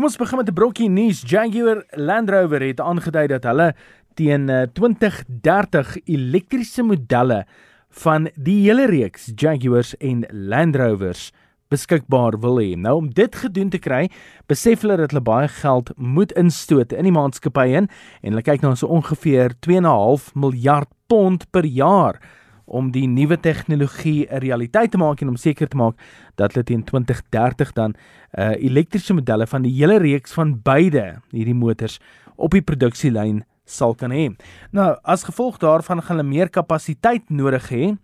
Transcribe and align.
Kom 0.00 0.08
ons 0.08 0.16
begin 0.16 0.38
met 0.38 0.48
'n 0.48 0.54
brokkie 0.54 0.88
nuus. 0.88 1.20
Jaguar 1.28 1.84
Land 1.90 2.30
Rover 2.30 2.62
het 2.62 2.80
aangedui 2.80 3.26
dat 3.26 3.44
hulle 3.44 3.74
teen 4.14 4.46
2030 4.72 5.96
eh, 5.96 6.02
elektriese 6.14 6.82
modelle 6.82 7.44
van 7.90 8.30
die 8.34 8.62
hele 8.64 8.86
reeks 8.86 9.32
Jaguars 9.34 9.96
en 9.96 10.24
Land 10.30 10.76
Rovers 10.76 11.32
beskikbaar 11.68 12.40
wil 12.40 12.56
hê. 12.60 12.76
Nou 12.76 12.96
om 12.96 13.10
dit 13.12 13.36
gedoen 13.36 13.68
te 13.68 13.78
kry, 13.78 14.08
besef 14.46 14.80
hulle 14.80 14.96
dat 14.96 15.10
hulle 15.10 15.20
baie 15.22 15.48
geld 15.48 15.90
moet 15.96 16.32
instoot 16.32 16.92
in 16.92 17.04
die 17.04 17.12
maatskappy 17.12 17.68
in 17.68 17.88
en 18.22 18.32
hulle 18.32 18.42
kyk 18.42 18.62
na 18.62 18.74
so 18.74 18.86
ongeveer 18.86 19.52
2.5 19.60 20.32
miljard 20.32 20.88
pond 21.08 21.44
per 21.50 21.64
jaar 21.64 22.22
om 22.70 22.90
die 22.94 23.06
nuwe 23.10 23.36
tegnologie 23.40 24.26
'n 24.30 24.38
realiteit 24.38 24.90
te 24.90 24.98
maak 24.98 25.20
en 25.20 25.28
om 25.28 25.36
seker 25.36 25.68
te 25.68 25.76
maak 25.76 25.94
dat 26.36 26.52
hulle 26.52 26.64
teen 26.64 26.84
2030 26.84 27.72
dan 27.72 27.94
uh 28.38 28.54
elektriese 28.56 29.14
modelle 29.14 29.46
van 29.46 29.62
die 29.62 29.74
hele 29.74 29.98
reeks 29.98 30.32
van 30.32 30.60
beide 30.62 31.20
hierdie 31.30 31.54
motors 31.54 31.98
op 32.36 32.50
die 32.50 32.62
produksielyn 32.62 33.44
sal 33.64 33.94
kan 33.94 34.10
hê. 34.10 34.30
Nou, 34.72 34.96
as 35.02 35.24
gevolg 35.24 35.58
daarvan 35.58 36.02
gaan 36.02 36.16
hulle 36.16 36.28
meer 36.28 36.50
kapasiteit 36.50 37.30
nodig 37.30 37.68
hê. 37.70 37.96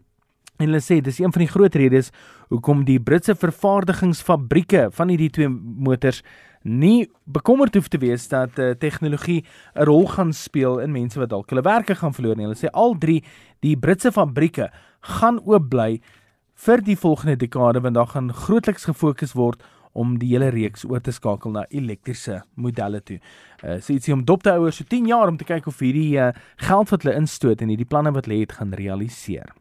En 0.56 0.70
hulle 0.70 0.80
sê 0.80 1.00
dis 1.04 1.18
een 1.20 1.32
van 1.32 1.42
die 1.42 1.50
groot 1.52 1.74
redes 1.74 2.10
hoekom 2.48 2.84
die 2.84 3.00
Britse 3.00 3.34
vervaardigingsfabrieke 3.34 4.88
van 4.96 5.08
hierdie 5.12 5.30
twee 5.30 5.48
motors 5.48 6.22
nie 6.66 7.06
bekommerd 7.24 7.74
hoef 7.74 7.88
te 7.88 7.98
wees 8.02 8.28
dat 8.28 8.58
uh, 8.58 8.70
tegnologie 8.74 9.44
'n 9.74 9.84
rol 9.84 10.06
gaan 10.06 10.32
speel 10.32 10.78
in 10.78 10.92
mense 10.92 11.18
wat 11.18 11.30
dalk 11.30 11.50
hulle 11.50 11.62
werke 11.62 11.94
gaan 11.94 12.14
verloor 12.14 12.36
nie. 12.36 12.46
Hulle 12.46 12.58
sê 12.58 12.70
al 12.72 12.98
drie 12.98 13.22
die 13.60 13.76
Britse 13.76 14.12
fabrieke 14.12 14.70
gaan 15.00 15.40
oop 15.46 15.70
bly 15.70 16.00
vir 16.54 16.80
die 16.80 16.96
volgende 16.96 17.36
dekade 17.36 17.80
want 17.80 17.94
daar 17.94 18.12
gaan 18.12 18.32
grootliks 18.32 18.84
gefokus 18.84 19.32
word 19.32 19.62
om 19.92 20.18
die 20.18 20.34
hele 20.34 20.50
reeks 20.52 20.84
oor 20.84 21.00
te 21.00 21.12
skakel 21.12 21.50
na 21.50 21.64
elektriese 21.70 22.42
modelle 22.54 23.00
toe. 23.00 23.18
Uh 23.62 23.80
so 23.80 23.92
ietsie 23.92 24.14
om 24.14 24.24
dop 24.24 24.42
te 24.42 24.50
hou 24.50 24.66
oor 24.66 24.72
so 24.72 24.84
10 24.84 25.06
jaar 25.06 25.28
om 25.28 25.36
te 25.36 25.44
kyk 25.48 25.66
of 25.66 25.78
hierdie 25.80 26.18
uh, 26.20 26.32
geld 26.56 26.90
wat 26.90 27.02
hulle 27.02 27.16
instoot 27.16 27.62
en 27.62 27.68
hierdie 27.68 27.88
planne 27.88 28.12
wat 28.12 28.26
hulle 28.26 28.40
het 28.40 28.52
gaan 28.52 28.74
realiseer. 28.74 29.54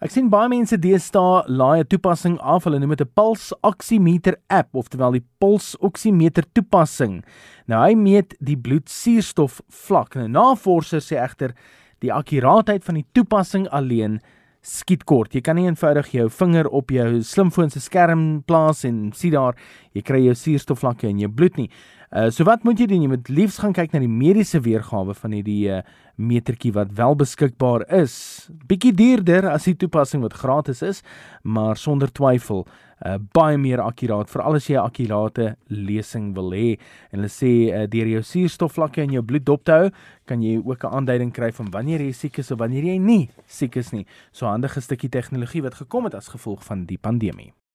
Ek 0.00 0.08
sien 0.08 0.30
baie 0.32 0.48
mense 0.48 0.78
deesdae 0.80 1.42
laai 1.52 1.82
'n 1.82 1.88
toepassing 1.92 2.38
af. 2.40 2.64
Hulle 2.64 2.78
noem 2.80 2.96
dit 2.96 3.02
'n 3.02 3.12
Pulse 3.14 3.52
Oximeter 3.62 4.36
app, 4.48 4.74
oftewel 4.74 5.12
die 5.12 5.26
Pulse 5.38 5.76
Oximeter 5.80 6.42
toepassing. 6.54 7.22
Nou 7.68 7.84
hy 7.84 7.94
meet 7.94 8.34
die 8.40 8.56
bloedsuurstof 8.56 9.60
vlak. 9.68 10.14
Nou 10.16 10.26
navorsers 10.26 11.12
sê 11.12 11.20
egter 11.20 11.52
die 12.00 12.10
akkuraatheid 12.10 12.82
van 12.82 12.94
die 12.94 13.04
toepassing 13.12 13.68
alleen 13.68 14.20
skiet 14.62 15.04
kort. 15.04 15.34
Jy 15.34 15.42
kan 15.42 15.56
nie 15.56 15.66
eenvoudig 15.66 16.12
jou 16.12 16.28
vinger 16.30 16.66
op 16.68 16.90
jou 16.90 17.22
slimfoon 17.22 17.70
se 17.70 17.80
skerm 17.80 18.42
plaas 18.46 18.84
en 18.84 19.12
sien 19.12 19.32
daar 19.32 19.54
jy 19.92 20.02
kry 20.02 20.24
jou 20.24 20.34
suurstofvlakke 20.34 21.08
in 21.08 21.18
jou 21.18 21.28
bloed 21.28 21.56
nie. 21.56 21.68
Uh 22.10 22.26
so 22.34 22.42
wat 22.42 22.64
moet 22.66 22.80
jy 22.82 22.88
doen? 22.90 23.04
Jy 23.04 23.08
moet 23.12 23.28
liefs 23.30 23.60
gaan 23.62 23.70
kyk 23.70 23.92
na 23.94 24.00
die 24.02 24.10
mediese 24.10 24.58
weergawe 24.64 25.14
van 25.14 25.34
hierdie 25.36 25.68
uh 25.70 25.82
metertjie 26.18 26.72
wat 26.74 26.90
wel 26.98 27.14
beskikbaar 27.14 27.84
is. 27.96 28.50
Bietjie 28.66 28.90
duurder 28.98 29.46
as 29.46 29.68
die 29.68 29.76
toepassing 29.78 30.24
wat 30.24 30.34
gratis 30.36 30.82
is, 30.82 30.98
maar 31.46 31.78
sonder 31.78 32.10
twyfel 32.10 32.64
uh 33.06 33.14
baie 33.38 33.60
meer 33.62 33.78
akkuraat 33.84 34.26
vir 34.28 34.42
alles 34.42 34.66
jy 34.66 34.74
'n 34.74 34.90
akkurate 34.90 35.46
lesing 35.70 36.34
wil 36.34 36.50
hê. 36.50 36.80
En 37.12 37.22
hulle 37.22 37.30
sê 37.30 37.70
uh 37.70 37.86
deur 37.86 38.10
jou 38.18 38.22
suurstofvlakke 38.22 39.06
in 39.06 39.14
jou 39.14 39.22
bloed 39.22 39.46
dop 39.46 39.62
te 39.64 39.72
hou, 39.72 39.90
kan 40.26 40.42
jy 40.42 40.58
ook 40.58 40.82
'n 40.82 40.92
aanduiding 40.92 41.32
kry 41.32 41.52
van 41.52 41.70
wanneer 41.70 42.00
jy 42.00 42.12
siek 42.12 42.38
is 42.38 42.50
of 42.50 42.58
wanneer 42.58 42.90
jy 42.90 42.98
nie 42.98 43.30
siek 43.46 43.76
is 43.76 43.92
nie. 43.92 44.04
So 44.32 44.46
handige 44.46 44.80
stukkie 44.80 45.10
tegnologie 45.10 45.62
wat 45.62 45.74
gekom 45.74 46.04
het 46.04 46.14
as 46.14 46.28
gevolg 46.28 46.64
van 46.64 46.86
die 46.86 46.98
pandemie. 46.98 47.54